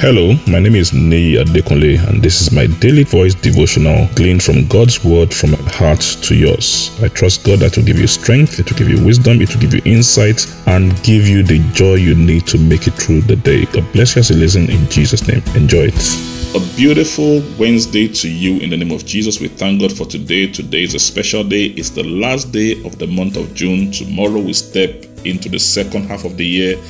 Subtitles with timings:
[0.00, 4.66] Hello, my name is Nei Adekunle, and this is my daily voice devotional gleaned from
[4.66, 6.90] God's word from my heart to yours.
[7.02, 9.60] I trust God that will give you strength, it will give you wisdom, it will
[9.60, 13.36] give you insight, and give you the joy you need to make it through the
[13.36, 13.66] day.
[13.66, 15.42] God bless you as you listen in Jesus' name.
[15.54, 16.56] Enjoy it.
[16.56, 19.38] A beautiful Wednesday to you in the name of Jesus.
[19.38, 20.50] We thank God for today.
[20.50, 21.64] Today is a special day.
[21.76, 23.92] It's the last day of the month of June.
[23.92, 26.82] Tomorrow we step into the second half of the year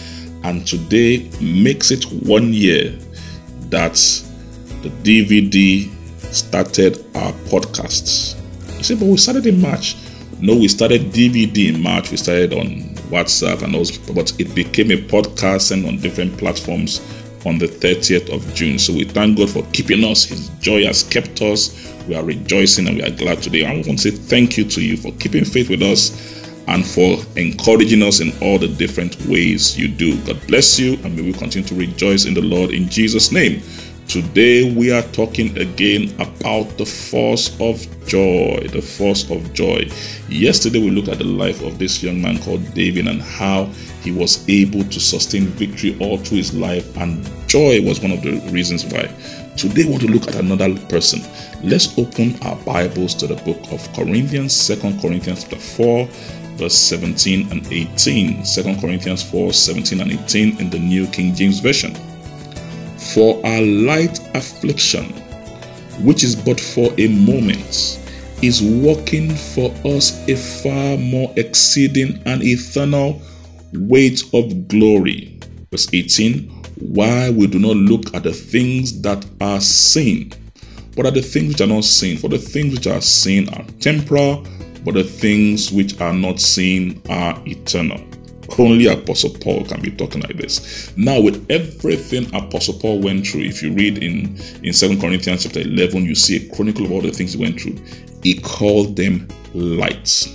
[0.42, 2.96] and today makes it one year
[3.68, 3.94] that
[4.82, 5.90] the DVD
[6.32, 8.36] started our podcasts.
[8.78, 9.96] You say, but we started in March.
[10.40, 12.10] No, we started DVD in March.
[12.10, 12.66] We started on
[13.10, 17.00] WhatsApp and also, but it became a podcast and on different platforms
[17.44, 18.78] on the 30th of June.
[18.78, 20.24] So we thank God for keeping us.
[20.24, 21.92] His joy has kept us.
[22.08, 23.66] We are rejoicing and we are glad today.
[23.66, 26.39] I want to say thank you to you for keeping faith with us
[26.70, 30.20] and for encouraging us in all the different ways you do.
[30.24, 33.60] God bless you, and may we continue to rejoice in the Lord in Jesus' name.
[34.06, 38.66] Today we are talking again about the force of joy.
[38.72, 39.88] The force of joy.
[40.28, 43.64] Yesterday we looked at the life of this young man called David and how
[44.02, 48.22] he was able to sustain victory all through his life, and joy was one of
[48.22, 49.12] the reasons why.
[49.56, 51.20] Today we want to look at another person.
[51.62, 56.08] Let's open our Bibles to the book of Corinthians, Second Corinthians chapter 4
[56.60, 58.44] verse 17 and 18.
[58.44, 61.94] 2 Corinthians 4 17 and 18 in the New King James Version.
[63.14, 65.06] For our light affliction,
[66.04, 67.98] which is but for a moment,
[68.42, 73.20] is working for us a far more exceeding and eternal
[73.72, 75.38] weight of glory.
[75.70, 76.48] Verse 18
[76.80, 80.32] Why we do not look at the things that are seen,
[80.94, 82.18] but at the things which are not seen.
[82.18, 84.46] For the things which are seen are temporal
[84.84, 88.00] but the things which are not seen are eternal.
[88.58, 90.92] Only Apostle Paul can be talking like this.
[90.96, 95.60] Now, with everything Apostle Paul went through, if you read in, in 2 Corinthians chapter
[95.60, 97.76] 11, you see a chronicle of all the things he went through.
[98.22, 100.34] He called them lights.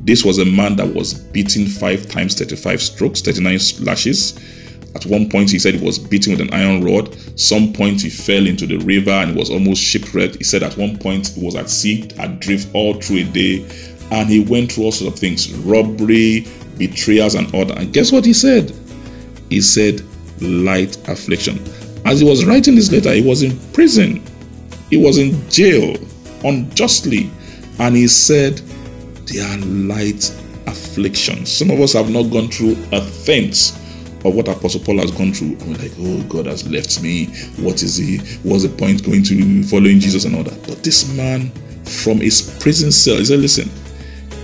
[0.00, 4.38] This was a man that was beaten five times 35 strokes, 39 lashes
[4.94, 7.16] at one point, he said he was beaten with an iron rod.
[7.38, 10.36] Some point, he fell into the river and was almost shipwrecked.
[10.36, 13.64] He said at one point, he was at sea, adrift all through a day,
[14.10, 16.46] and he went through all sorts of things robbery,
[16.76, 17.78] betrayals, and that.
[17.78, 18.72] And guess what he said?
[19.48, 20.02] He said,
[20.40, 21.58] light affliction.
[22.04, 24.22] As he was writing this letter, he was in prison,
[24.88, 25.96] he was in jail
[26.44, 27.30] unjustly,
[27.78, 28.56] and he said,
[29.26, 30.34] they are light
[30.66, 31.52] afflictions.
[31.52, 33.76] Some of us have not gone through a fence
[34.24, 35.52] of what Apostle Paul has gone through.
[35.52, 37.26] And we're like, oh, God has left me.
[37.56, 38.18] What is he?
[38.42, 40.66] What's the point going to following Jesus and all that?
[40.66, 41.50] But this man
[41.84, 43.70] from his prison cell, he said, listen,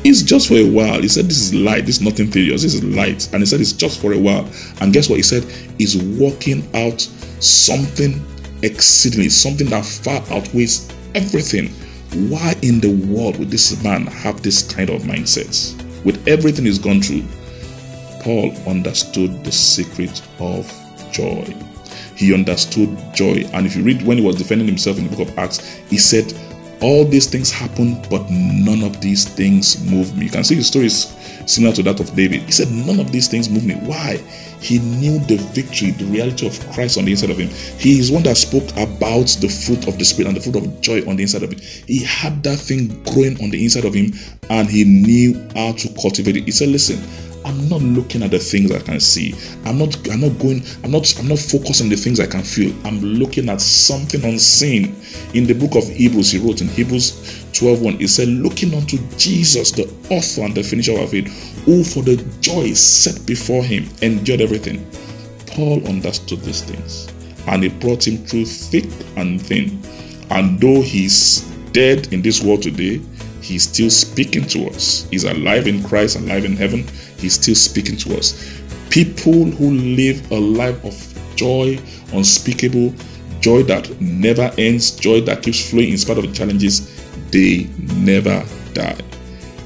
[0.04, 1.02] it's just for a while.
[1.02, 1.84] He said, this is light.
[1.84, 2.62] This is nothing serious.
[2.62, 3.28] This is light.
[3.32, 4.48] And he said, it's just for a while.
[4.80, 5.16] And guess what?
[5.16, 5.44] He said,
[5.78, 7.00] he's working out
[7.40, 8.24] something
[8.62, 11.68] exceedingly, something that far outweighs everything.
[12.30, 15.74] Why in the world would this man have this kind of mindset?
[16.04, 17.24] With everything he's gone through,
[18.26, 20.66] Paul understood the secret of
[21.12, 21.44] joy.
[22.16, 23.48] He understood joy.
[23.52, 25.96] And if you read when he was defending himself in the book of Acts, he
[25.96, 26.34] said,
[26.82, 30.24] All these things happen, but none of these things move me.
[30.24, 31.14] You can see the story is
[31.46, 32.42] similar to that of David.
[32.42, 33.74] He said, None of these things move me.
[33.74, 34.16] Why?
[34.60, 37.50] He knew the victory, the reality of Christ on the inside of him.
[37.78, 40.80] He is one that spoke about the fruit of the Spirit and the fruit of
[40.80, 41.60] joy on the inside of him.
[41.60, 44.14] He had that thing growing on the inside of him
[44.50, 46.44] and he knew how to cultivate it.
[46.44, 46.98] He said, Listen,
[47.46, 49.32] I'm not looking at the things I can see.
[49.64, 52.42] I'm not I'm not going I'm not I'm not focused on the things I can
[52.42, 52.74] feel.
[52.84, 55.00] I'm looking at something unseen.
[55.32, 57.12] In the book of Hebrews, he wrote in Hebrews
[57.52, 61.28] 12:1, he said, looking unto Jesus, the author and the finisher of faith,
[61.64, 64.84] who for the joy set before him endured everything.
[65.46, 67.06] Paul understood these things
[67.46, 69.80] and it brought him through thick and thin.
[70.30, 73.00] And though he's dead in this world today,
[73.46, 75.06] He's still speaking to us.
[75.08, 76.84] He's alive in Christ, alive in heaven.
[77.16, 78.60] He's still speaking to us.
[78.90, 81.78] People who live a life of joy,
[82.12, 82.92] unspeakable,
[83.38, 88.44] joy that never ends, joy that keeps flowing in spite of the challenges, they never
[88.72, 88.98] die.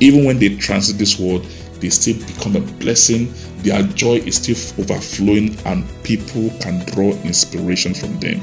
[0.00, 1.46] Even when they transit this world,
[1.80, 3.32] they still become a blessing.
[3.62, 8.42] Their joy is still overflowing, and people can draw inspiration from them.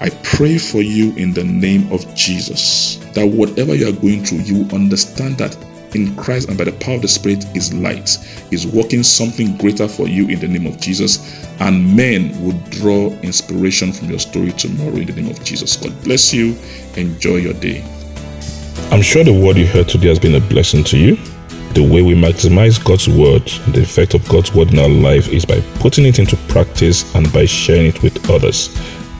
[0.00, 4.38] I pray for you in the name of Jesus that whatever you are going through,
[4.38, 5.56] you will understand that
[5.94, 8.18] in Christ and by the power of the Spirit is light,
[8.50, 13.10] is working something greater for you in the name of Jesus, and men will draw
[13.20, 15.76] inspiration from your story tomorrow in the name of Jesus.
[15.76, 16.56] God bless you.
[16.96, 17.84] Enjoy your day.
[18.90, 21.16] I'm sure the word you heard today has been a blessing to you.
[21.74, 25.44] The way we maximize God's word, the effect of God's word in our life is
[25.44, 28.68] by putting it into practice and by sharing it with others.